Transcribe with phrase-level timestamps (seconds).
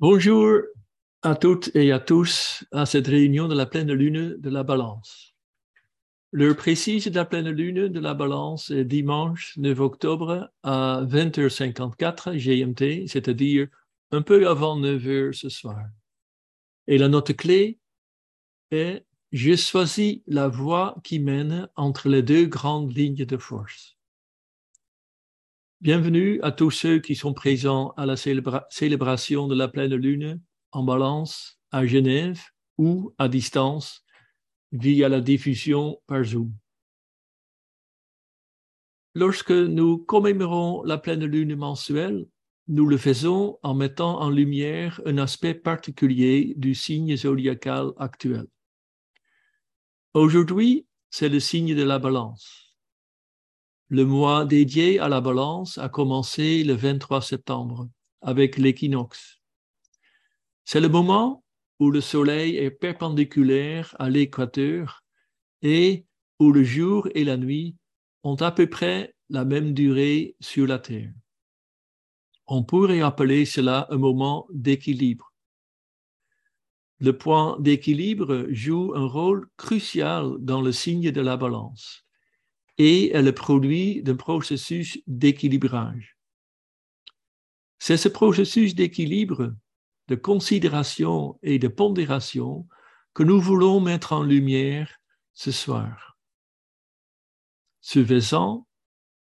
[0.00, 0.62] Bonjour
[1.20, 5.34] à toutes et à tous à cette réunion de la pleine lune de la balance.
[6.32, 12.34] L'heure précise de la pleine lune de la balance est dimanche 9 octobre à 20h54
[12.34, 13.68] GMT, c'est-à-dire
[14.10, 15.84] un peu avant 9h ce soir.
[16.86, 17.78] Et la note clé
[18.70, 23.98] est J'ai choisi la voie qui mène entre les deux grandes lignes de force.
[25.82, 30.38] Bienvenue à tous ceux qui sont présents à la célébration de la pleine lune
[30.72, 32.38] en balance à Genève
[32.76, 34.04] ou à distance
[34.72, 36.52] via la diffusion par Zoom.
[39.14, 42.26] Lorsque nous commémorons la pleine lune mensuelle,
[42.68, 48.44] nous le faisons en mettant en lumière un aspect particulier du signe zodiacal actuel.
[50.12, 52.69] Aujourd'hui, c'est le signe de la balance.
[53.92, 57.88] Le mois dédié à la balance a commencé le 23 septembre
[58.20, 59.40] avec l'équinoxe.
[60.64, 61.42] C'est le moment
[61.80, 65.02] où le Soleil est perpendiculaire à l'équateur
[65.62, 66.06] et
[66.38, 67.74] où le jour et la nuit
[68.22, 71.12] ont à peu près la même durée sur la Terre.
[72.46, 75.34] On pourrait appeler cela un moment d'équilibre.
[77.00, 82.04] Le point d'équilibre joue un rôle crucial dans le signe de la balance
[82.78, 86.16] et est le produit d'un processus d'équilibrage.
[87.78, 89.54] C'est ce processus d'équilibre,
[90.08, 92.66] de considération et de pondération
[93.14, 95.00] que nous voulons mettre en lumière
[95.34, 96.18] ce soir.
[97.80, 98.66] Ce faisant,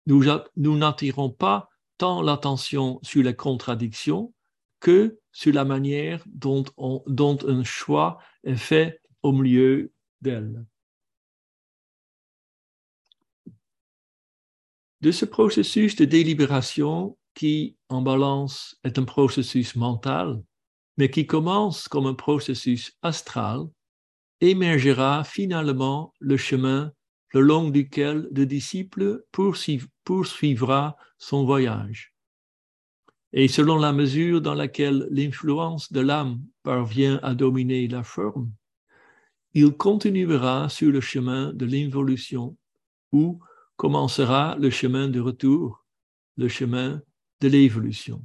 [0.05, 0.23] nous,
[0.77, 4.33] n'attirons pas tant l'attention sur les contradictions
[4.79, 6.65] que sur la manière dont,
[7.07, 10.65] dont un choix est fait au milieu d'elles.
[15.01, 20.41] De ce processus de délibération qui, en balance, est un processus mental,
[20.97, 23.67] mais qui commence comme un processus astral,
[24.41, 26.91] émergera finalement le chemin
[27.33, 29.23] le long duquel le disciple
[30.03, 32.13] poursuivra son voyage.
[33.33, 38.51] Et selon la mesure dans laquelle l'influence de l'âme parvient à dominer la forme,
[39.53, 42.57] il continuera sur le chemin de l'involution
[43.13, 43.39] où,
[43.81, 45.87] commencera le chemin de retour,
[46.37, 47.01] le chemin
[47.39, 48.23] de l'évolution.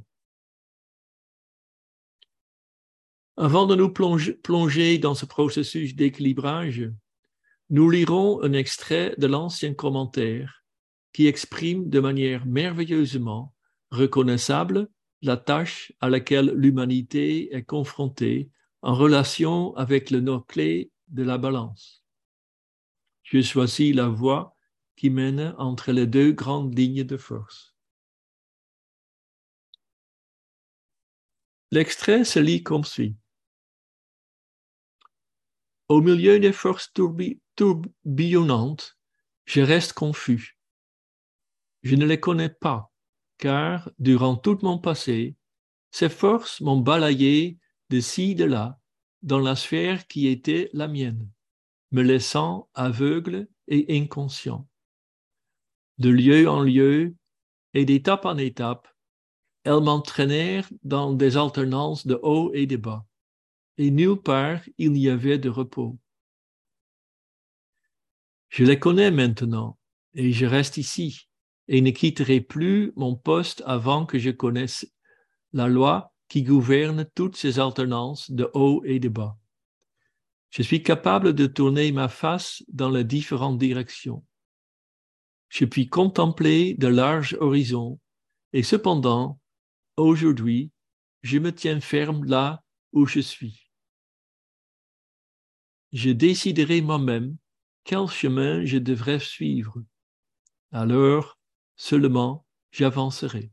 [3.37, 6.87] Avant de nous plonger dans ce processus d'équilibrage,
[7.71, 10.63] nous lirons un extrait de l'ancien commentaire
[11.11, 13.55] qui exprime de manière merveilleusement
[13.89, 14.87] reconnaissable
[15.23, 18.51] la tâche à laquelle l'humanité est confrontée
[18.83, 22.03] en relation avec le nord clé de la balance.
[23.23, 24.56] Je choisis la voie
[24.97, 27.75] qui mène entre les deux grandes lignes de force.
[31.71, 33.15] L'extrait se lit comme suit.
[35.87, 36.91] Au milieu des forces
[37.55, 38.97] tourbillonnantes,
[39.45, 40.57] je reste confus.
[41.83, 42.91] Je ne les connais pas,
[43.37, 45.37] car durant tout mon passé,
[45.91, 47.59] ces forces m'ont balayé
[47.89, 48.79] de ci, de là,
[49.21, 51.29] dans la sphère qui était la mienne,
[51.91, 54.67] me laissant aveugle et inconscient
[55.97, 57.15] de lieu en lieu
[57.73, 58.87] et d'étape en étape,
[59.63, 63.05] elles m'entraînèrent dans des alternances de haut et de bas,
[63.77, 65.97] et nulle part il n'y avait de repos.
[68.49, 69.77] Je les connais maintenant,
[70.13, 71.27] et je reste ici,
[71.67, 74.91] et ne quitterai plus mon poste avant que je connaisse
[75.51, 79.37] la loi qui gouverne toutes ces alternances de haut et de bas.
[80.49, 84.23] Je suis capable de tourner ma face dans les différentes directions
[85.49, 87.99] je puis contempler de larges horizons,
[88.53, 89.39] et cependant,
[89.95, 90.71] aujourd'hui,
[91.21, 92.63] je me tiens ferme là
[92.93, 93.69] où je suis.
[95.93, 97.37] Je déciderai moi-même
[97.83, 99.81] quel chemin je devrais suivre.
[100.71, 101.39] Alors
[101.75, 103.51] seulement j'avancerai.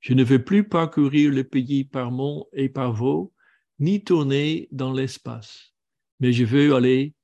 [0.00, 3.32] Je ne veux plus parcourir le pays par mont et par vaux,
[3.78, 5.74] ni tourner dans l'espace,
[6.20, 7.14] mais je veux aller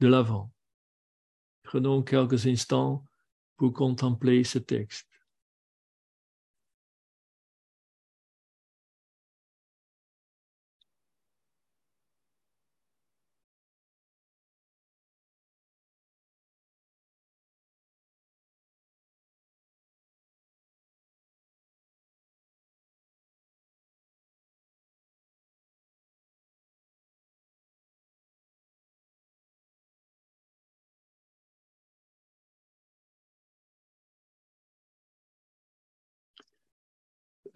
[0.00, 0.52] de l'avant.
[1.62, 3.04] Prenons quelques instants
[3.58, 5.08] pour contempler ce texte.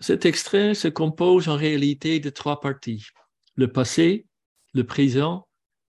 [0.03, 3.07] Cet extrait se compose en réalité de trois parties,
[3.55, 4.27] le passé,
[4.75, 5.47] le présent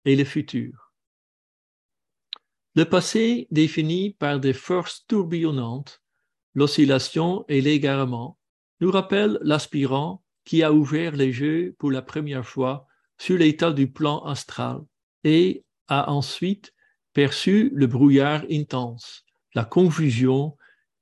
[0.05, 0.93] et le futur.
[2.73, 6.01] Le passé, défini par des forces tourbillonnantes,
[6.53, 8.39] l'oscillation et l'égarement,
[8.79, 12.87] nous rappelle l'aspirant qui a ouvert les jeux pour la première fois
[13.17, 14.79] sur l'état du plan astral
[15.25, 16.73] et a ensuite
[17.11, 20.55] perçu le brouillard intense, la confusion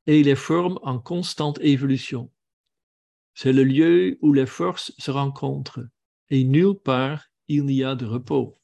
[0.07, 2.31] et les formes en constante évolution.
[3.35, 5.85] C'est le lieu où les forces se rencontrent
[6.29, 8.57] et nulle part il n'y a de repos.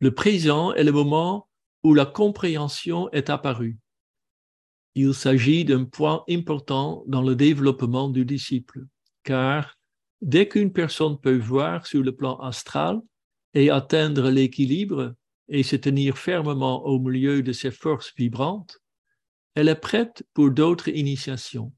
[0.00, 1.48] Le présent est le moment
[1.84, 3.78] où la compréhension est apparue.
[4.96, 8.84] Il s'agit d'un point important dans le développement du disciple,
[9.22, 9.78] car
[10.20, 13.00] dès qu'une personne peut voir sur le plan astral
[13.54, 15.14] et atteindre l'équilibre
[15.48, 18.80] et se tenir fermement au milieu de ses forces vibrantes,
[19.56, 21.72] elle est prête pour d'autres initiations.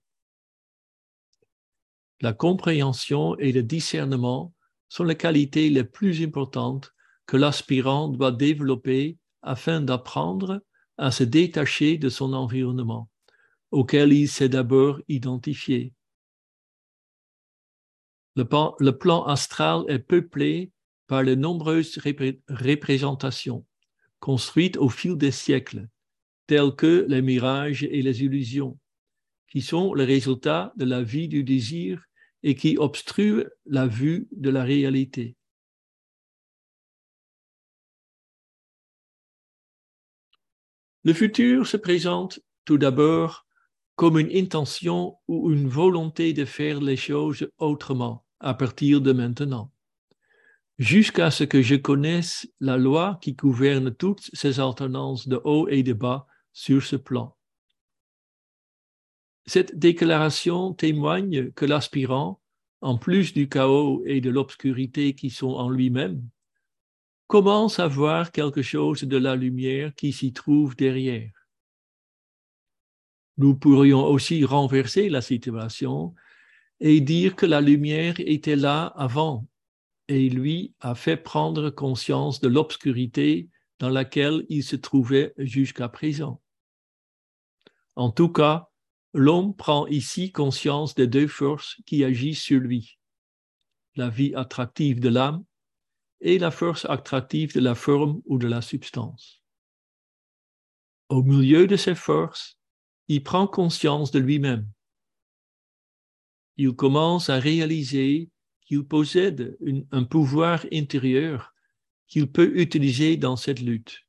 [2.21, 4.53] La compréhension et le discernement
[4.89, 6.93] sont les qualités les plus importantes
[7.27, 10.61] que l'aspirant doit développer afin d'apprendre
[10.97, 13.09] à se détacher de son environnement,
[13.71, 15.93] auquel il s'est d'abord identifié.
[18.35, 20.73] Le plan, astral est peuplé
[21.07, 21.99] par les nombreuses
[22.49, 23.65] représentations
[24.19, 25.89] construites au fil des siècles,
[26.49, 28.79] telles que les mirages et les illusions,
[29.49, 32.03] qui sont le résultat de la vie du désir
[32.43, 35.37] et qui obstruent la vue de la réalité.
[41.05, 43.47] Le futur se présente tout d'abord
[43.95, 49.73] comme une intention ou une volonté de faire les choses autrement à partir de maintenant,
[50.79, 55.83] jusqu'à ce que je connaisse la loi qui gouverne toutes ces alternances de haut et
[55.83, 56.27] de bas
[56.59, 57.37] sur ce plan.
[59.47, 62.41] Cette déclaration témoigne que l'aspirant,
[62.81, 66.21] en plus du chaos et de l'obscurité qui sont en lui-même,
[67.29, 71.31] commence à voir quelque chose de la lumière qui s'y trouve derrière.
[73.37, 76.13] Nous pourrions aussi renverser la situation
[76.81, 79.47] et dire que la lumière était là avant
[80.09, 86.43] et lui a fait prendre conscience de l'obscurité dans laquelle il se trouvait jusqu'à présent.
[87.99, 88.71] En tout cas,
[89.13, 92.97] l'homme prend ici conscience des deux forces qui agissent sur lui,
[93.97, 95.45] la vie attractive de l'âme
[96.21, 99.43] et la force attractive de la forme ou de la substance.
[101.09, 102.57] Au milieu de ces forces,
[103.09, 104.71] il prend conscience de lui-même.
[106.57, 108.31] Il commence à réaliser
[108.61, 109.59] qu'il possède
[109.91, 111.53] un pouvoir intérieur
[112.07, 114.07] qu'il peut utiliser dans cette lutte.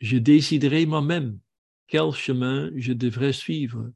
[0.00, 1.38] Je déciderai moi-même
[1.86, 3.92] quel chemin je devrais suivre.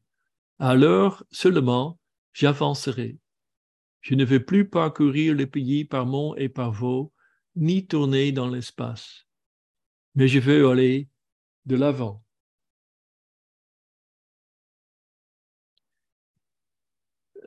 [0.59, 1.99] Alors seulement
[2.33, 3.19] j'avancerai.
[4.01, 7.13] Je ne veux plus parcourir le pays par monts et par vaux,
[7.57, 9.27] ni tourner dans l'espace,
[10.15, 11.09] mais je veux aller
[11.65, 12.23] de l'avant.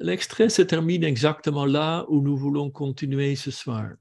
[0.01, 3.91] L'extrait se termine exactement là où nous voulons continuer ce soir.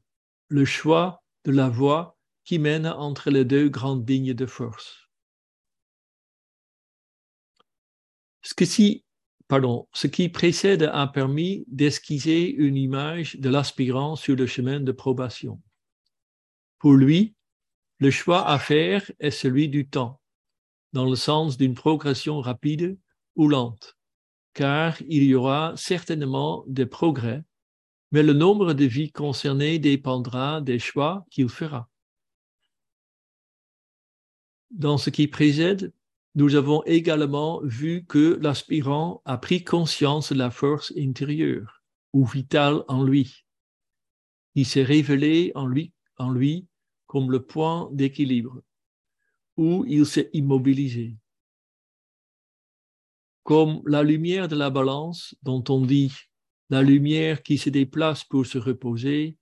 [0.48, 5.07] Le choix de la voie qui mène entre les deux grandes lignes de force.
[8.42, 8.54] Ce
[9.48, 14.92] pardon, ce qui précède a permis d'esquisser une image de l'aspirant sur le chemin de
[14.92, 15.60] probation.
[16.78, 17.34] Pour lui,
[17.98, 20.20] le choix à faire est celui du temps,
[20.92, 22.98] dans le sens d'une progression rapide
[23.34, 23.96] ou lente,
[24.54, 27.42] car il y aura certainement des progrès,
[28.12, 31.88] mais le nombre de vies concernées dépendra des choix qu'il fera.
[34.70, 35.92] Dans ce qui précède,
[36.38, 42.84] nous avons également vu que l'aspirant a pris conscience de la force intérieure ou vitale
[42.86, 43.44] en lui.
[44.54, 46.68] Il s'est révélé en lui, en lui
[47.08, 48.62] comme le point d'équilibre,
[49.56, 51.16] où il s'est immobilisé.
[53.42, 56.12] Comme la lumière de la balance dont on dit
[56.70, 59.36] la lumière qui se déplace pour se reposer,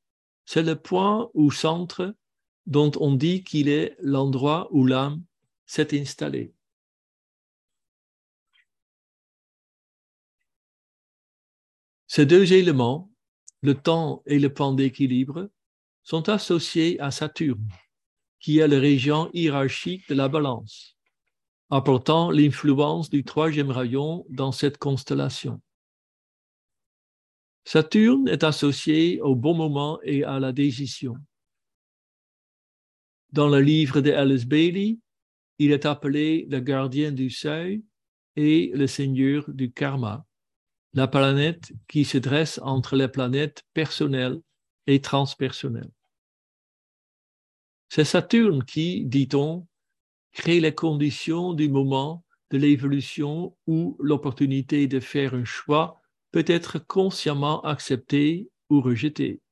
[0.46, 2.16] c'est le point ou centre
[2.64, 5.22] dont on dit qu'il est l'endroit où l'âme
[5.66, 6.55] s'est installée.
[12.06, 13.10] Ces deux éléments,
[13.62, 15.50] le temps et le point d'équilibre,
[16.02, 17.68] sont associés à Saturne,
[18.38, 20.96] qui est la région hiérarchique de la balance,
[21.70, 25.60] apportant l'influence du troisième rayon dans cette constellation.
[27.64, 31.16] Saturne est associé au bon moment et à la décision.
[33.32, 34.98] Dans le livre de Alice Bailey,
[35.58, 37.82] il est appelé le gardien du seuil
[38.36, 40.25] est le seigneur du karma,
[40.96, 44.40] la planète qui se dresse entre les planètes personnelles
[44.86, 45.92] et transpersonnelles.
[47.90, 49.68] C'est Saturne qui, dit-on,
[50.32, 56.00] crée les conditions du moment de l'évolution où l'opportunité de faire un choix
[56.32, 59.42] peut être consciemment acceptée ou rejetée,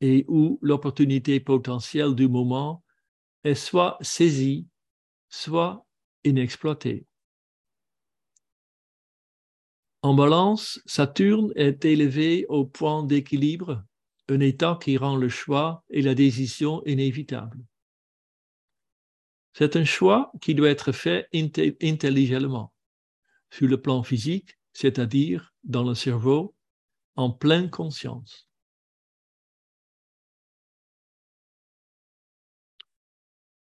[0.00, 2.84] et où l'opportunité potentielle du moment
[3.42, 4.68] est soit saisie,
[5.28, 5.84] soit
[6.22, 7.06] inexploitée.
[10.04, 13.82] En balance, Saturne est élevé au point d'équilibre,
[14.28, 17.64] un état qui rend le choix et la décision inévitables.
[19.54, 22.74] C'est un choix qui doit être fait intelligemment,
[23.50, 26.54] sur le plan physique, c'est-à-dire dans le cerveau,
[27.16, 28.46] en pleine conscience.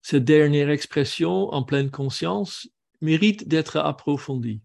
[0.01, 2.67] Cette dernière expression, en pleine conscience,
[3.03, 4.63] mérite d'être approfondie.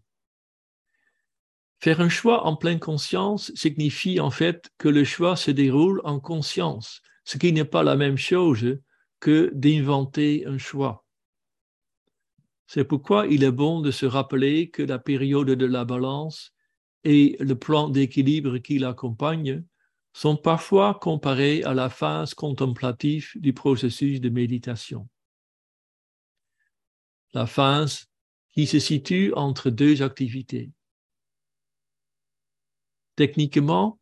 [1.79, 6.19] Faire un choix en pleine conscience signifie en fait que le choix se déroule en
[6.19, 8.79] conscience, ce qui n'est pas la même chose
[9.19, 11.05] que d'inventer un choix.
[12.67, 16.53] C'est pourquoi il est bon de se rappeler que la période de la balance
[17.03, 19.63] et le plan d'équilibre qui l'accompagne
[20.13, 25.07] sont parfois comparés à la phase contemplative du processus de méditation
[27.33, 28.07] la phase
[28.49, 30.71] qui se situe entre deux activités.
[33.19, 33.99] Techniquement,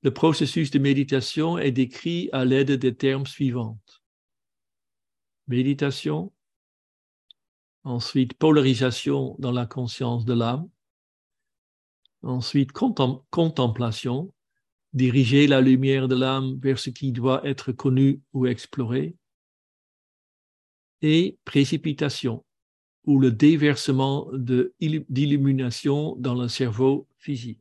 [0.00, 3.78] le processus de méditation est décrit à l'aide des termes suivants.
[5.46, 6.32] Méditation,
[7.84, 10.70] ensuite polarisation dans la conscience de l'âme,
[12.22, 14.32] ensuite contemplation,
[14.94, 19.16] diriger la lumière de l'âme vers ce qui doit être connu ou exploré,
[21.02, 22.42] et précipitation,
[23.04, 27.60] ou le déversement d'illumination dans le cerveau physique.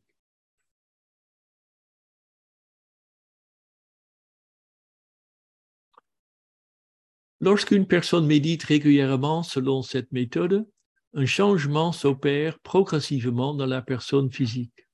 [7.46, 10.68] Lorsqu'une personne médite régulièrement selon cette méthode,
[11.14, 14.88] un changement s'opère progressivement dans la personne physique.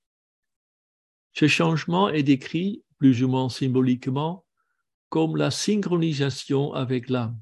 [1.32, 4.44] Ce changement est décrit, plus ou moins symboliquement,
[5.08, 7.40] comme la synchronisation avec l'âme.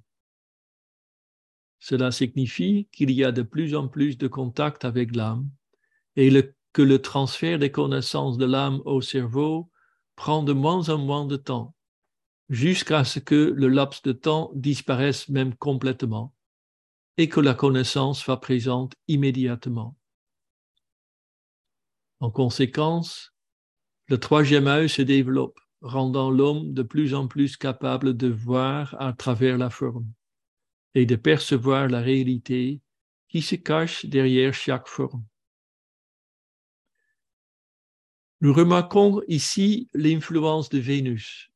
[1.80, 5.50] Cela signifie qu'il y a de plus en plus de contact avec l'âme
[6.14, 6.30] et
[6.72, 9.72] que le transfert des connaissances de l'âme au cerveau
[10.14, 11.74] prend de moins en moins de temps,
[12.50, 16.34] jusqu'à ce que le laps de temps disparaisse même complètement
[17.16, 19.96] et que la connaissance soit présente immédiatement.
[22.18, 23.32] En conséquence,
[24.08, 29.12] le troisième œil se développe, rendant l'homme de plus en plus capable de voir à
[29.12, 30.10] travers la forme
[30.94, 32.82] et de percevoir la réalité
[33.28, 35.24] qui se cache derrière chaque forme.
[38.40, 41.49] Nous remarquons ici l'influence de Vénus,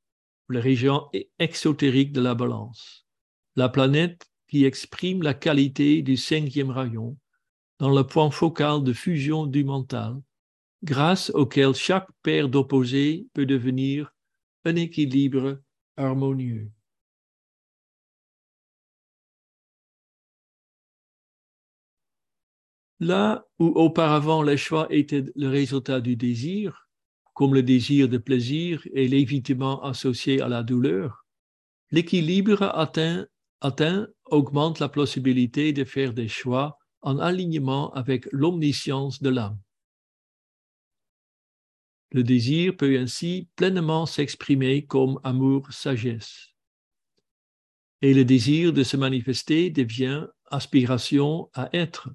[0.48, 1.08] la région
[1.38, 3.06] exotérique de la balance,
[3.56, 7.16] la planète qui exprime la qualité du cinquième rayon
[7.78, 10.20] dans le point focal de fusion du mental,
[10.82, 14.12] grâce auquel chaque paire d'opposés peut devenir
[14.64, 15.60] un équilibre
[15.96, 16.70] harmonieux.
[23.00, 26.83] Là où auparavant le choix était le résultat du désir,
[27.34, 31.26] comme le désir de plaisir et l'évitement associé à la douleur,
[31.90, 33.26] l'équilibre atteint,
[33.60, 39.58] atteint augmente la possibilité de faire des choix en alignement avec l'omniscience de l'âme.
[42.12, 46.54] Le désir peut ainsi pleinement s'exprimer comme amour-sagesse.
[48.02, 52.10] Et le désir de se manifester devient aspiration à être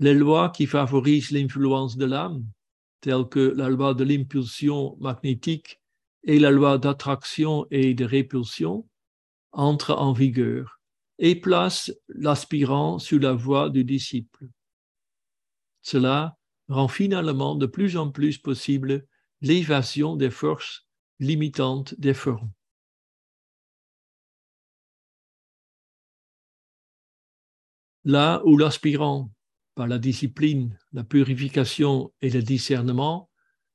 [0.00, 2.44] les lois qui favorisent l'influence de l'âme,
[3.02, 5.80] telles que la loi de l'impulsion magnétique
[6.24, 8.88] et la loi d'attraction et de répulsion,
[9.52, 10.80] entrent en vigueur
[11.18, 14.48] et placent l'aspirant sur la voie du disciple.
[15.82, 16.38] Cela
[16.68, 19.06] rend finalement de plus en plus possible
[19.42, 20.86] l'évasion des forces
[21.18, 22.50] limitantes des formes.
[28.04, 29.30] Là où l'aspirant
[29.74, 33.30] par la discipline, la purification et le discernement,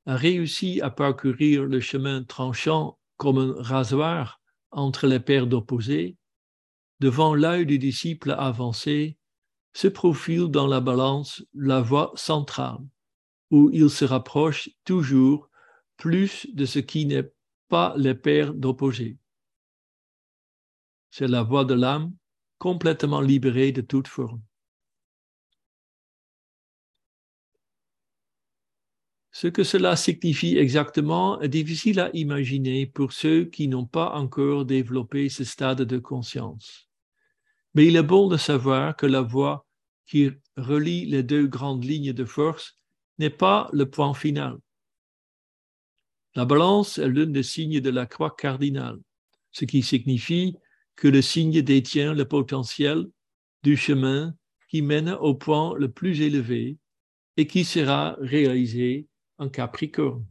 [0.05, 6.17] a réussi à parcourir le chemin tranchant comme un rasoir entre les paires d'opposés,
[6.99, 9.17] devant l'œil du disciple avancé,
[9.73, 12.79] se profile dans la balance la voie centrale,
[13.51, 15.49] où il se rapproche toujours
[15.97, 17.31] plus de ce qui n'est
[17.67, 19.17] pas les paires d'opposés.
[21.09, 22.13] C'est la voie de l'âme
[22.57, 24.41] complètement libéré de toute forme.
[29.38, 34.63] Ce que cela signifie exactement est difficile à imaginer pour ceux qui n'ont pas encore
[34.63, 36.89] développé ce stade de conscience.
[37.74, 39.68] Mais il est bon de savoir que la voie
[40.06, 42.80] qui relie les deux grandes lignes de force
[43.20, 44.58] n'est pas le point final.
[46.36, 49.01] La balance est l'un des signes de la croix cardinale,
[49.51, 50.56] ce qui signifie
[50.96, 53.06] que le signe détient le potentiel
[53.63, 54.34] du chemin
[54.70, 56.77] qui mène au point le plus élevé
[57.36, 60.25] et qui sera réalisé en Capricorne.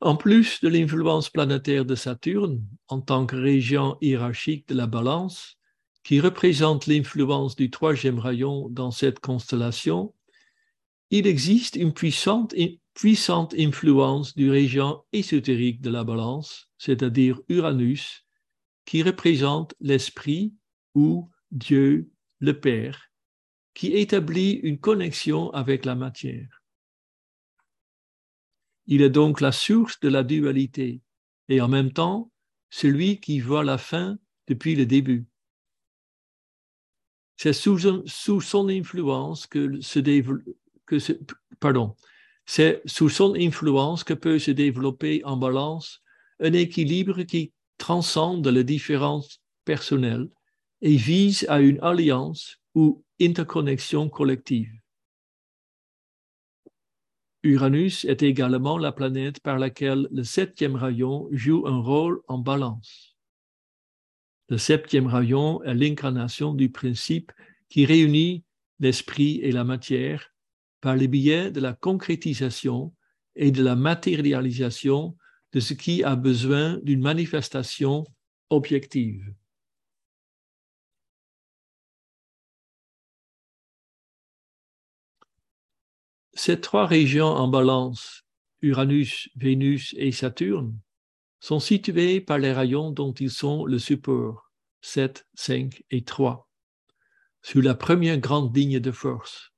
[0.00, 5.58] En plus de l'influence planétaire de Saturne en tant que région hiérarchique de la balance,
[6.02, 10.12] qui représente l'influence du troisième rayon dans cette constellation,
[11.10, 12.54] il existe une puissante,
[13.56, 18.24] influence du région ésotérique de la balance, c'est-à-dire Uranus,
[18.84, 20.54] qui représente l'esprit
[20.94, 22.11] ou Dieu
[22.42, 23.10] le Père,
[23.72, 26.62] qui établit une connexion avec la matière.
[28.86, 31.00] Il est donc la source de la dualité
[31.48, 32.30] et en même temps
[32.68, 34.18] celui qui voit la fin
[34.48, 35.24] depuis le début.
[37.36, 37.78] C'est sous,
[38.40, 39.78] son influence que
[41.60, 41.94] pardon,
[42.44, 46.02] c'est sous son influence que peut se développer en balance
[46.40, 50.28] un équilibre qui transcende les différences personnelles
[50.82, 54.72] et vise à une alliance ou interconnexion collective.
[57.44, 63.16] Uranus est également la planète par laquelle le septième rayon joue un rôle en balance.
[64.48, 67.32] Le septième rayon est l'incarnation du principe
[67.68, 68.44] qui réunit
[68.80, 70.32] l'esprit et la matière
[70.80, 72.92] par le biais de la concrétisation
[73.34, 75.16] et de la matérialisation
[75.52, 78.04] de ce qui a besoin d'une manifestation
[78.50, 79.32] objective.
[86.34, 88.24] Ces trois régions en balance,
[88.62, 90.78] Uranus, Vénus et Saturne,
[91.40, 96.48] sont situées par les rayons dont ils sont le support, 7, 5 et 3,
[97.42, 99.52] sur la première grande ligne de force,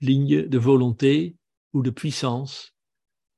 [0.00, 1.36] ligne de volonté
[1.72, 2.74] ou de puissance,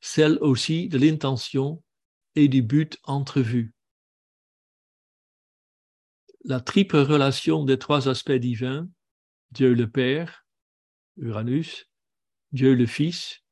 [0.01, 1.83] celle aussi de l'intention
[2.35, 3.75] et du but entrevu.
[6.45, 8.89] La triple relation des trois aspects divins,
[9.51, 10.47] Dieu le Père,
[11.19, 11.90] Uranus,
[12.53, 13.43] Dieu le Fils,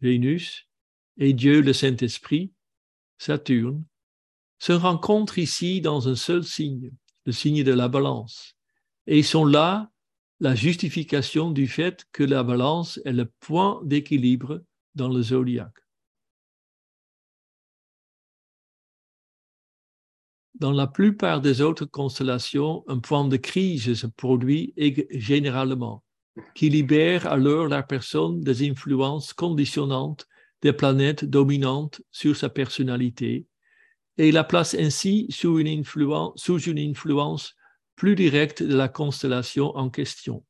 [0.00, 0.68] Vénus,
[1.16, 2.52] et Dieu le Saint-Esprit,
[3.18, 3.84] Saturne,
[4.58, 6.92] se rencontrent ici dans un seul signe,
[7.26, 8.56] le signe de la balance,
[9.06, 9.90] et sont là
[10.38, 14.62] la justification du fait que la balance est le point d'équilibre
[14.94, 15.78] dans le zodiaque.
[20.54, 24.74] Dans la plupart des autres constellations, un point de crise se produit
[25.10, 26.04] généralement
[26.54, 30.26] qui libère alors la personne des influences conditionnantes
[30.62, 33.46] des planètes dominantes sur sa personnalité
[34.18, 37.56] et la place ainsi sous une influence,
[37.96, 40.44] plus directe de la constellation en question.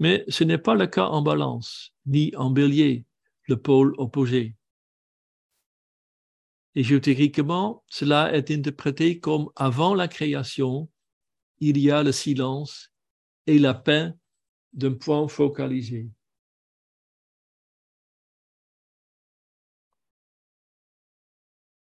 [0.00, 3.04] Mais ce n'est pas le cas en balance, ni en bélier,
[3.46, 4.56] le pôle opposé.
[6.74, 10.88] Ésotériquement, cela est interprété comme avant la création,
[11.60, 12.93] il y a le silence
[13.46, 14.12] et la paix
[14.72, 16.08] d'un point focalisé.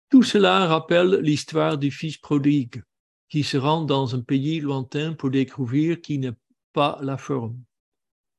[0.09, 2.83] Tout cela rappelle l'histoire du fils prodigue
[3.29, 6.37] qui se rend dans un pays lointain pour découvrir qu'il n'est
[6.71, 7.59] pas la forme.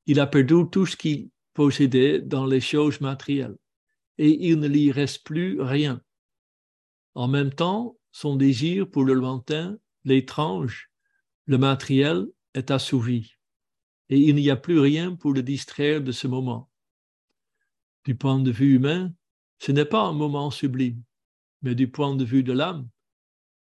[0.07, 3.57] Il a perdu tout ce qu'il possédait dans les choses matérielles
[4.19, 6.01] et il ne lui reste plus rien.
[7.15, 10.93] En même temps, son désir pour le lointain, l'étrange,
[11.47, 13.35] le matériel est assouvi
[14.09, 16.71] et il n'y a plus rien pour le distraire de ce moment.
[18.05, 19.15] Du point de vue humain,
[19.59, 21.03] ce n'est pas un moment sublime,
[21.63, 22.89] mais du point de vue de l'âme,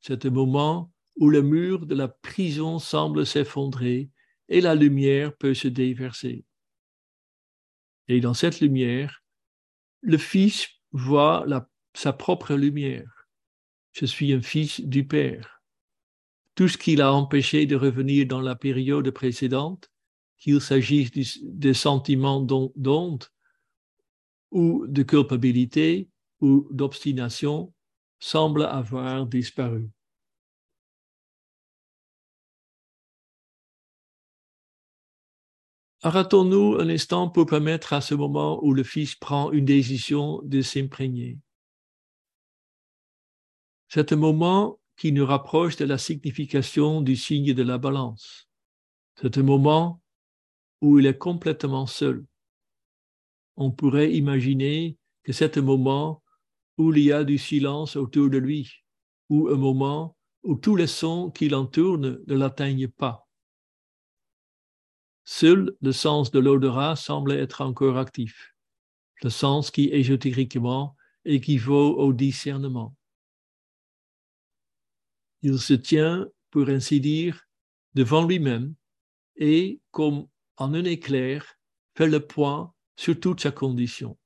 [0.01, 4.09] c'est un moment où le mur de la prison semble s'effondrer
[4.49, 6.43] et la lumière peut se déverser.
[8.09, 9.23] Et dans cette lumière,
[10.01, 11.45] le Fils voit
[11.93, 13.29] sa propre lumière.
[13.93, 15.52] Je suis un fils du Père
[16.55, 19.89] tout ce qui l'a empêché de revenir dans la période précédente,
[20.37, 23.23] qu'il s'agisse des sentiments d'onde
[24.51, 26.09] ou de culpabilité
[26.41, 27.73] ou d'obstination,
[28.19, 29.89] semble avoir disparu.
[36.05, 40.61] Arrêtons-nous un instant pour permettre à ce moment où le Fils prend une décision de
[40.61, 41.37] s'imprégner.
[43.87, 48.49] C'est un moment qui nous rapproche de la signification du signe de la balance.
[49.19, 50.01] C'est un moment
[50.81, 52.25] où il est complètement seul.
[53.55, 56.23] On pourrait imaginer que c'est un moment
[56.77, 58.83] où il y a du silence autour de lui,
[59.29, 63.27] ou un moment où tous les sons qui l'entourent ne l'atteignent pas.
[65.25, 68.53] Seul le sens de l'odorat semble être encore actif,
[69.21, 72.95] le sens qui ésotériquement équivaut au discernement.
[75.43, 77.45] Il se tient, pour ainsi dire,
[77.93, 78.75] devant lui-même
[79.35, 80.27] et, comme
[80.57, 81.59] en un éclair,
[81.95, 84.17] fait le point sur toute sa condition.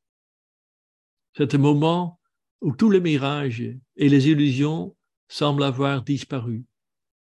[1.36, 2.20] C'est un moment
[2.62, 3.62] où tous les mirages
[3.96, 4.96] et les illusions
[5.28, 6.66] semblent avoir disparu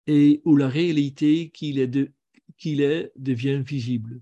[0.07, 2.13] et où la réalité qu'il est,
[2.65, 4.21] est devient visible.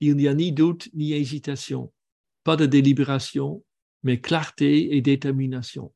[0.00, 1.92] Il n'y a ni doute ni hésitation,
[2.44, 3.64] pas de délibération,
[4.02, 5.92] mais clarté et détermination.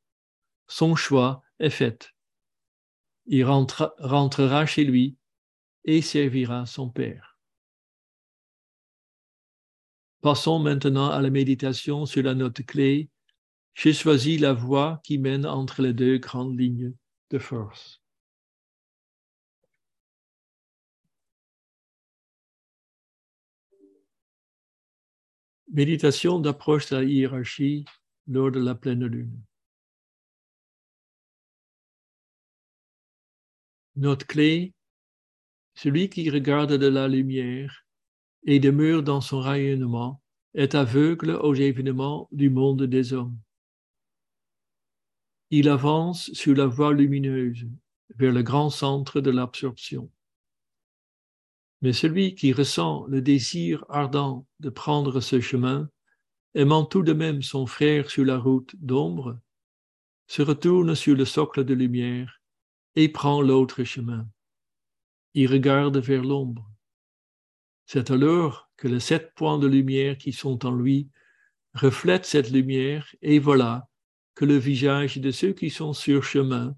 [0.71, 2.15] Son choix est fait.
[3.27, 5.17] Il rentrera chez lui
[5.85, 7.41] et servira son Père.
[10.21, 13.11] Passons maintenant à la méditation sur la note clé.
[13.75, 16.95] J'ai choisi la voie qui mène entre les deux grandes lignes
[17.31, 18.01] de force.
[25.73, 27.85] Méditation d'approche de la hiérarchie
[28.29, 29.43] lors de la pleine lune.
[34.01, 34.73] Note clé,
[35.75, 37.85] celui qui regarde de la lumière
[38.47, 40.23] et demeure dans son rayonnement,
[40.55, 43.39] est aveugle aux événements du monde des hommes.
[45.51, 47.67] Il avance sur la voie lumineuse
[48.17, 50.11] vers le grand centre de l'absorption.
[51.83, 55.91] Mais celui qui ressent le désir ardent de prendre ce chemin,
[56.55, 59.39] aimant tout de même son frère sur la route d'ombre,
[60.27, 62.40] se retourne sur le socle de lumière
[63.01, 64.29] et prend l'autre chemin.
[65.33, 66.71] Il regarde vers l'ombre.
[67.87, 71.09] C'est alors que les sept points de lumière qui sont en lui
[71.73, 73.89] reflètent cette lumière et voilà
[74.35, 76.77] que le visage de ceux qui sont sur chemin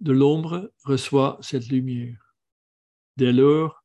[0.00, 2.34] de l'ombre reçoit cette lumière.
[3.18, 3.84] Dès lors,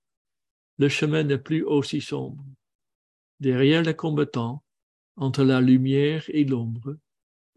[0.77, 2.45] le chemin n'est plus aussi sombre.
[3.41, 4.63] Derrière les combattants,
[5.17, 6.95] entre la lumière et l'ombre,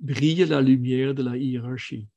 [0.00, 2.08] brille la lumière de la hiérarchie.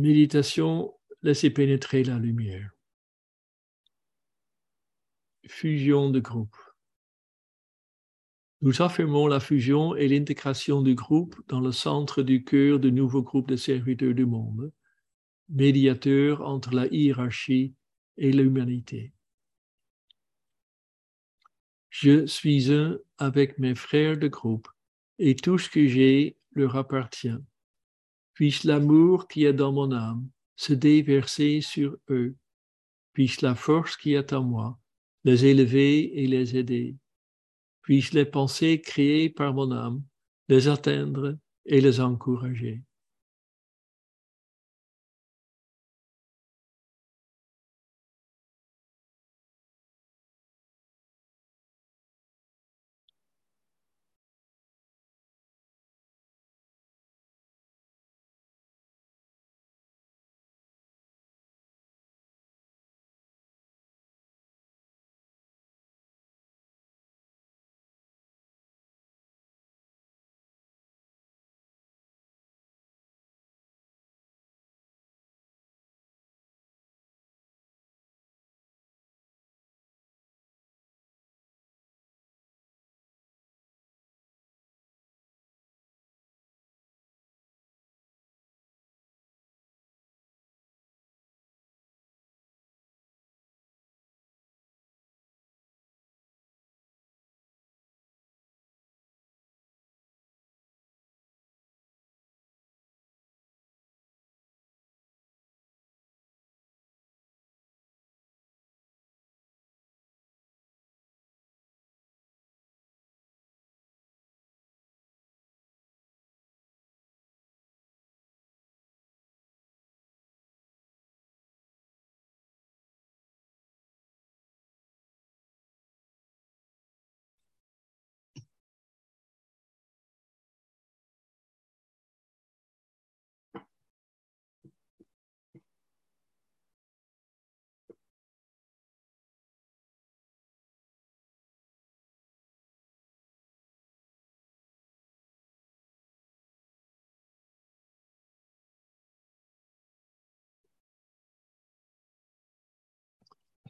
[0.00, 2.70] Méditation, laissez pénétrer la lumière.
[5.46, 6.56] Fusion de groupe.
[8.62, 13.20] Nous affirmons la fusion et l'intégration du groupe dans le centre du cœur du nouveau
[13.22, 14.72] groupe de serviteurs du monde,
[15.50, 17.74] médiateur entre la hiérarchie
[18.16, 19.12] et l'humanité.
[21.90, 24.68] Je suis un avec mes frères de groupe
[25.18, 27.36] et tout ce que j'ai leur appartient
[28.40, 30.26] puisse l'amour qui est dans mon âme
[30.56, 32.34] se déverser sur eux,
[33.12, 34.78] puisse la force qui est en moi
[35.24, 36.96] les élever et les aider,
[37.82, 40.02] puisse les pensées créées par mon âme
[40.48, 42.82] les atteindre et les encourager.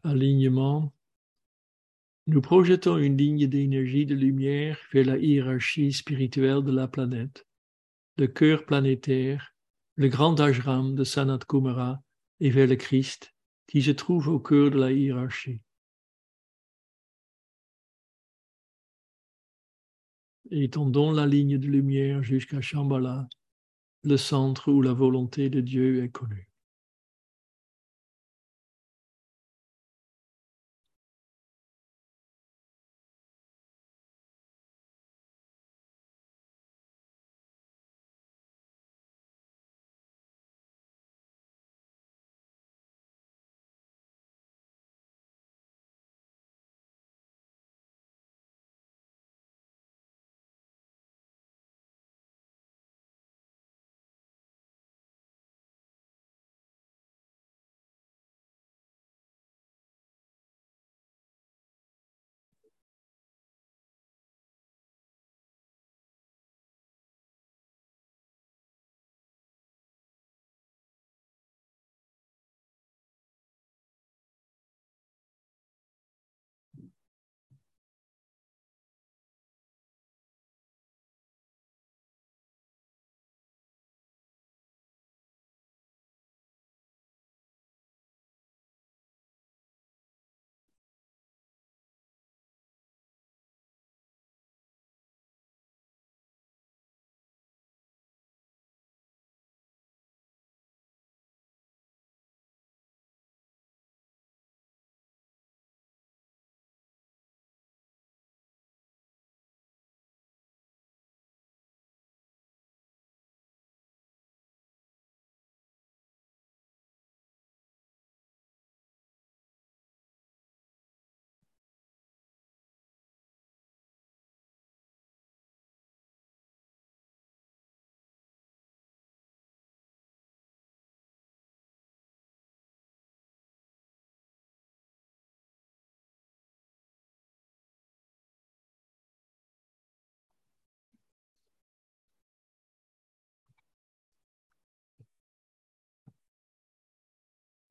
[0.04, 0.92] Alignement,
[2.26, 7.46] nous projetons une ligne d'énergie de lumière vers la hiérarchie spirituelle de la planète,
[8.16, 9.54] le cœur planétaire,
[9.96, 12.02] le grand ashram de Sanat Kumara
[12.40, 13.34] et vers le Christ
[13.66, 15.60] qui se trouve au cœur de la hiérarchie.
[20.50, 23.28] Étendons la ligne de lumière jusqu'à Shambhala,
[24.02, 26.49] le centre où la volonté de Dieu est connue.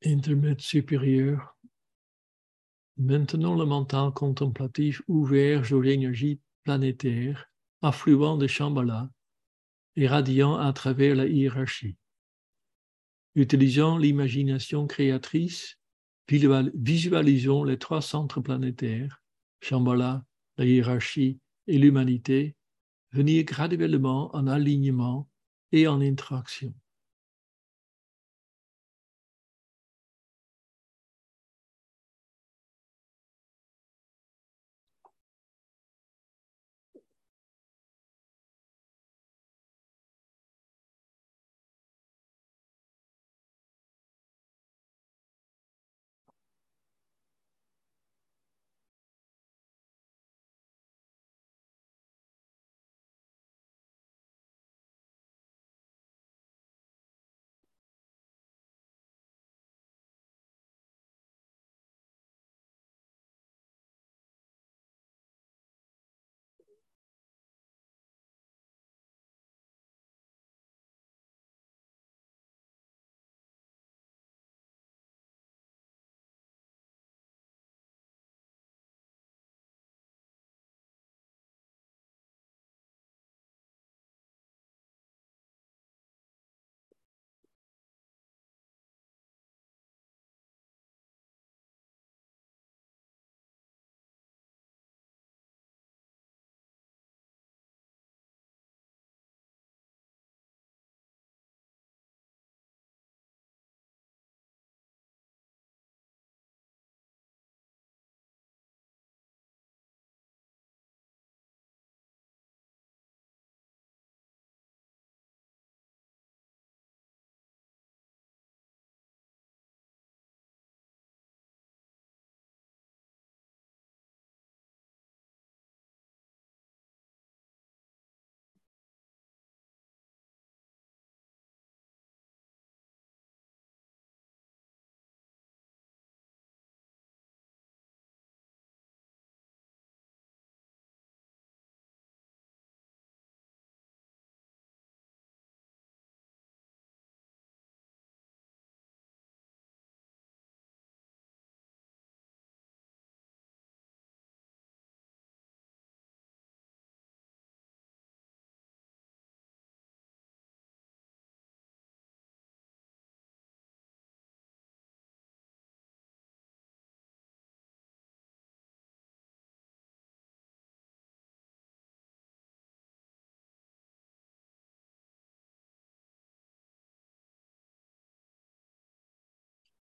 [0.06, 1.58] Intermède supérieur.
[2.98, 7.50] Maintenant le mental contemplatif ouvert aux énergies planétaires,
[7.82, 9.10] affluent de Shambhala
[9.96, 11.98] et radiant à travers la hiérarchie.
[13.36, 15.78] Utilisant l'imagination créatrice,
[16.28, 19.22] visualisons les trois centres planétaires,
[19.62, 20.26] Shambhala,
[20.58, 22.56] la hiérarchie et l'humanité,
[23.12, 25.30] venir graduellement en alignement
[25.72, 26.74] et en interaction.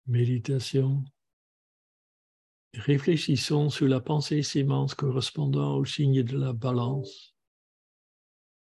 [0.09, 1.05] Méditation.
[2.73, 7.37] Réfléchissons sur la pensée sémence correspondant au signe de la balance.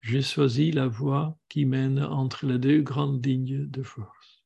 [0.02, 4.39] J'ai choisi la voie qui mène entre les deux grandes lignes de force.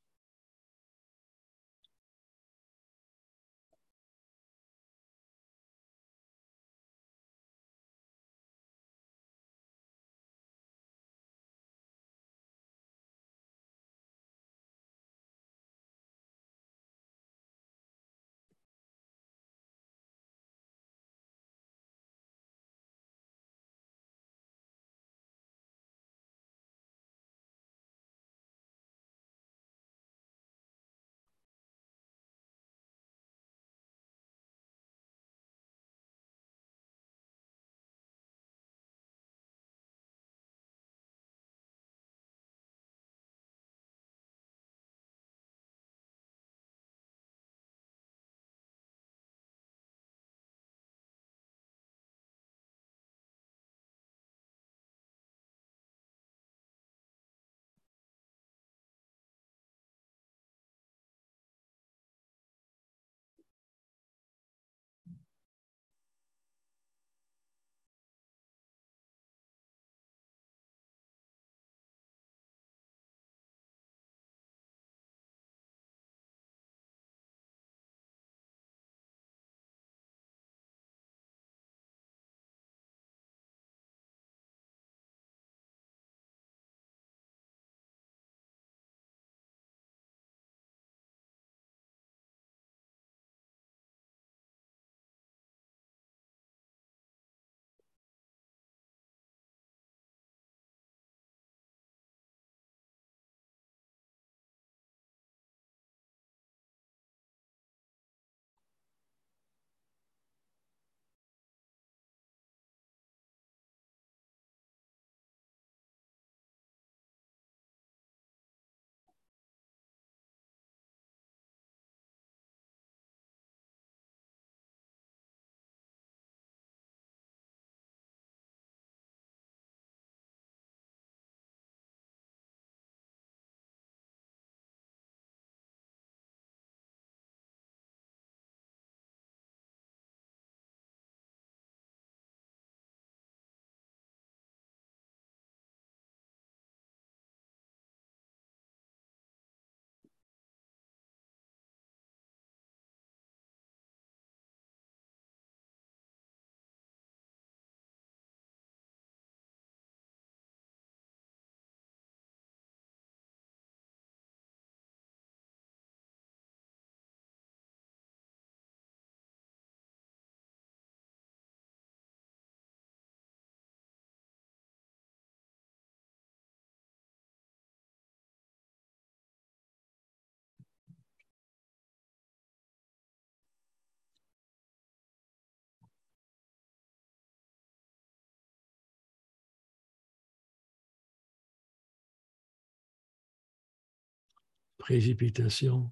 [194.83, 195.89] Précipitation.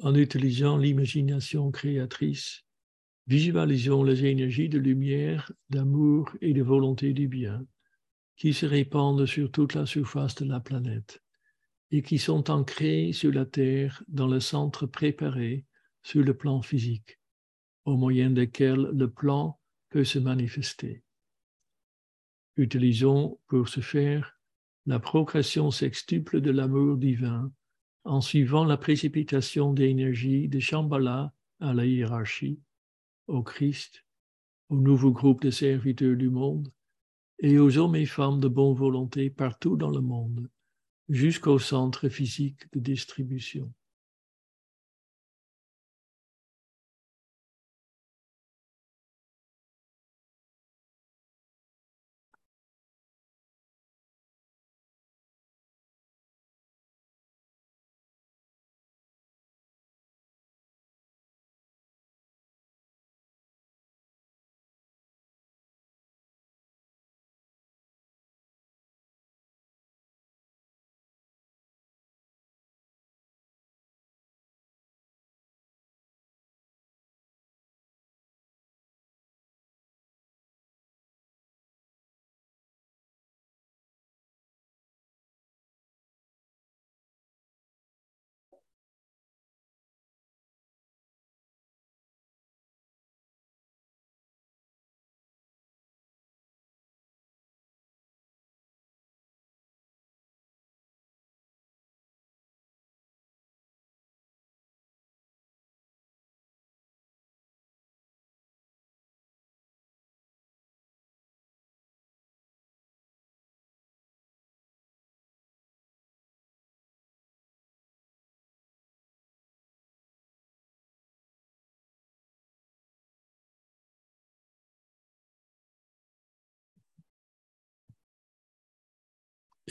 [0.00, 2.64] En utilisant l'imagination créatrice,
[3.28, 7.64] visualisons les énergies de lumière, d'amour et de volonté du bien
[8.36, 11.22] qui se répandent sur toute la surface de la planète
[11.92, 15.66] et qui sont ancrées sur la Terre dans le centre préparé
[16.02, 17.20] sur le plan physique,
[17.84, 21.04] au moyen desquels le plan peut se manifester.
[22.56, 24.37] Utilisons pour ce faire
[24.88, 27.52] la progression sextuple de l'amour divin
[28.04, 32.58] en suivant la précipitation d'énergie de Shambhala à la hiérarchie,
[33.26, 34.06] au Christ,
[34.70, 36.72] au nouveau groupe de serviteurs du monde
[37.38, 40.48] et aux hommes et femmes de bonne volonté partout dans le monde,
[41.10, 43.70] jusqu'au centre physique de distribution.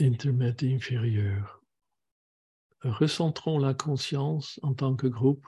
[0.00, 1.62] Intermède inférieur.
[2.82, 5.46] Recentrons la conscience en tant que groupe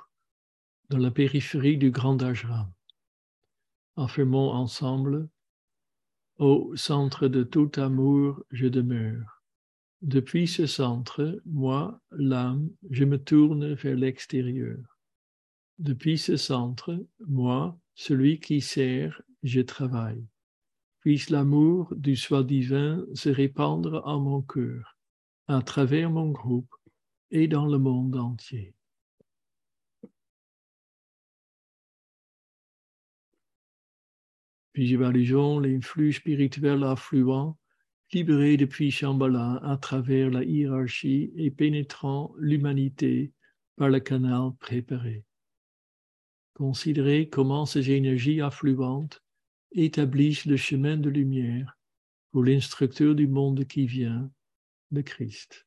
[0.89, 2.73] dans la périphérie du grand ashram.
[3.97, 5.29] Affirmons ensemble
[6.39, 9.43] Au centre de tout amour, je demeure.
[10.03, 14.79] Depuis ce centre, moi, l'âme, je me tourne vers l'extérieur.
[15.79, 20.25] Depuis ce centre, moi, celui qui sert, je travaille.
[21.01, 24.99] Puisse l'amour du soi divin se répandre en mon cœur,
[25.49, 26.75] à travers mon groupe
[27.31, 28.75] et dans le monde entier.
[34.75, 37.59] Visualisons les flux spirituels affluents
[38.13, 43.33] libérés depuis Shambhala à travers la hiérarchie et pénétrant l'humanité
[43.77, 45.25] par le canal préparé.
[46.55, 49.23] Considérez comment ces énergies affluentes
[49.73, 51.79] établissent le chemin de lumière
[52.31, 54.31] pour l'instructeur du monde qui vient,
[54.91, 55.67] le Christ.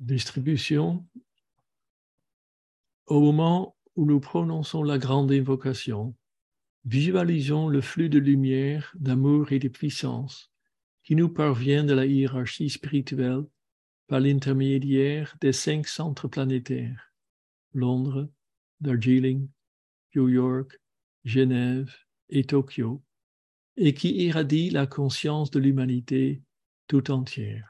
[0.00, 1.06] Distribution,
[3.06, 6.14] au moment où nous prononçons la grande invocation,
[6.84, 10.50] visualisons le flux de lumière, d'amour et de puissance
[11.02, 13.44] qui nous parvient de la hiérarchie spirituelle
[14.06, 17.12] par l'intermédiaire des cinq centres planétaires,
[17.74, 18.28] Londres,
[18.80, 19.48] Darjeeling,
[20.14, 20.80] New York,
[21.24, 21.94] Genève
[22.28, 23.02] et Tokyo,
[23.76, 26.42] et qui irradie la conscience de l'humanité
[26.86, 27.69] tout entière.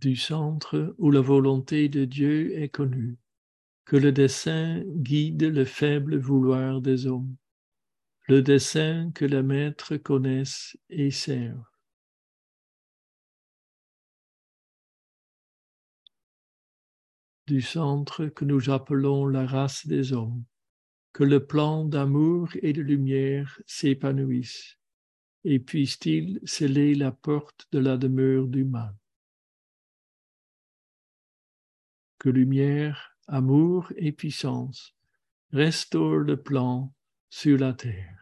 [0.00, 3.16] Du centre où la volonté de Dieu est connue,
[3.84, 7.36] que le dessein guide le faible vouloir des hommes,
[8.28, 11.64] le dessein que les maîtres connaissent et servent.
[17.46, 20.44] Du centre que nous appelons la race des hommes,
[21.14, 24.76] que le plan d'amour et de lumière s'épanouisse,
[25.44, 28.94] et puisse-t-il sceller la porte de la demeure du mal.
[32.18, 34.94] que lumière, amour et puissance
[35.52, 36.92] restaure le plan
[37.30, 38.18] sur la terre.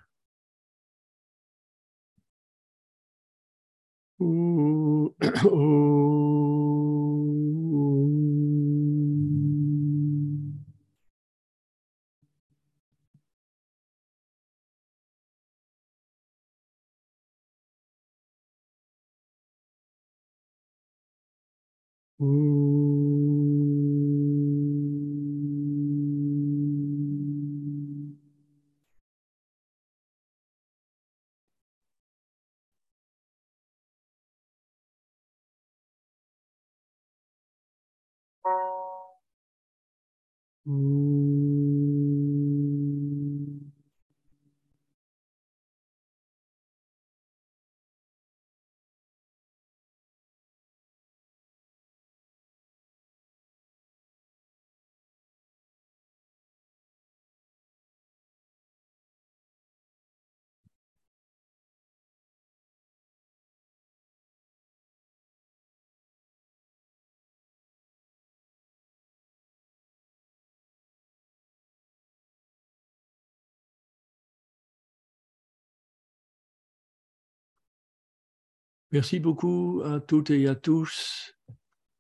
[78.97, 81.37] Merci beaucoup à toutes et à tous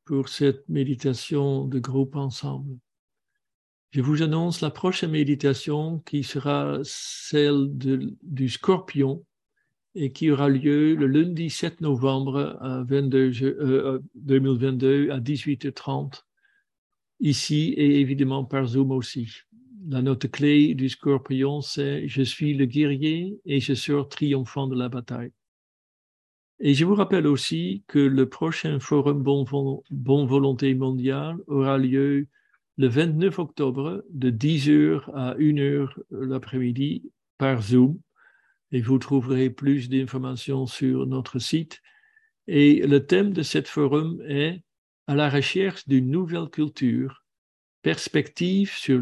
[0.06, 2.78] pour cette méditation de groupe ensemble.
[3.90, 7.68] Je vous annonce la prochaine méditation qui sera celle
[8.22, 9.26] du scorpion
[9.94, 16.22] et qui aura lieu le lundi 7 novembre à 22, 2022 euh, à 18h30
[17.20, 19.30] ici et évidemment par Zoom aussi.
[19.86, 24.76] La note clé du scorpion, c'est Je suis le guerrier et je sors triomphant de
[24.76, 25.32] la bataille.
[26.58, 32.28] Et je vous rappelle aussi que le prochain Forum Bon, Volonté mondial aura lieu
[32.78, 38.00] le 29 octobre de 10h à 1h l'après-midi par Zoom.
[38.72, 41.82] Et vous trouverez plus d'informations sur notre site.
[42.46, 44.62] Et le thème de ce forum est
[45.06, 47.24] à la recherche d'une nouvelle culture,
[47.82, 48.98] perspective sur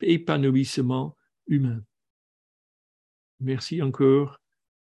[0.00, 1.82] l'épanouissement humain.
[3.40, 4.40] Merci encore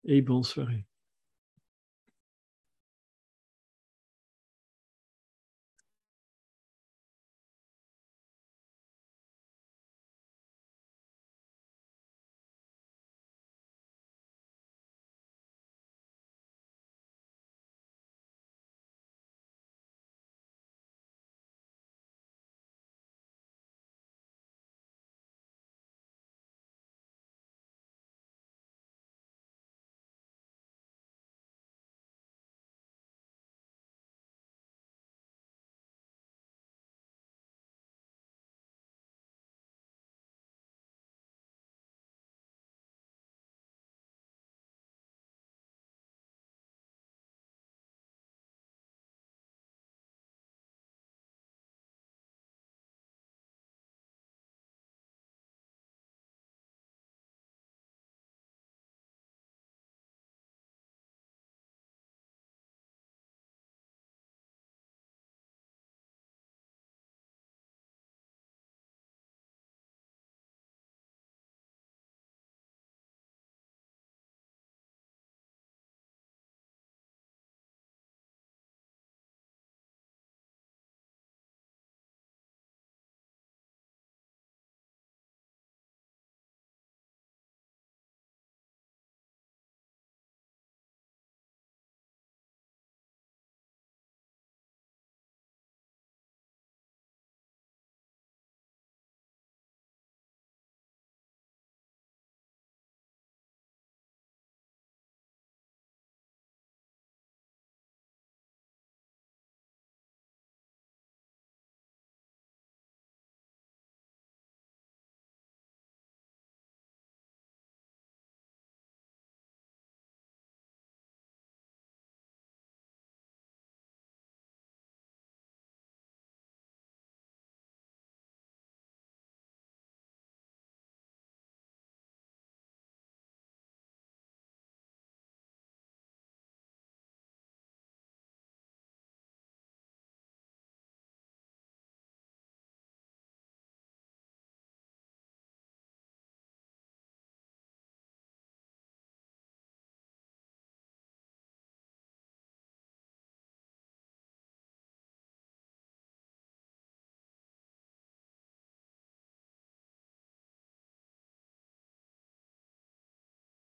[0.05, 0.85] et bonne soirée.